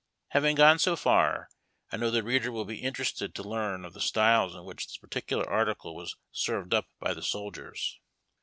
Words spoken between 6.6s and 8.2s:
up by the soldiers.